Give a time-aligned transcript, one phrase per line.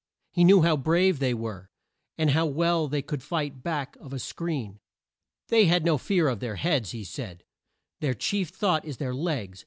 [0.31, 1.69] He knew how brave they were,
[2.17, 4.79] and how well they could fight back of a screen.
[5.49, 7.43] "They have no fear of their heads," he said,
[7.99, 9.59] "their chief thought is their legs.